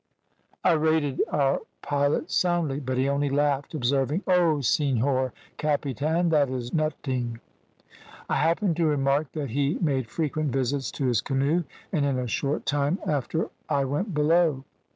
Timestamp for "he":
2.97-3.07, 9.51-9.75